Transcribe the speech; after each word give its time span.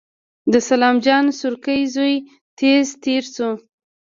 د 0.51 0.53
سلام 0.69 0.95
جان 1.05 1.25
سورکی 1.39 1.81
زوی 1.95 2.15
تېز 2.59 2.85
تېر 3.03 3.23
شو. 3.33 3.49